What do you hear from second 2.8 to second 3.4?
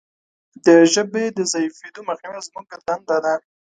دنده ده.